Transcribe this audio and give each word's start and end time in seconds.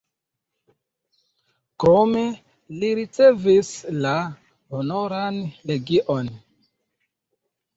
Krome 1.83 2.23
li 2.83 2.89
ricevis 3.01 3.71
la 4.07 4.15
Honoran 4.79 5.41
Legion. 5.73 6.33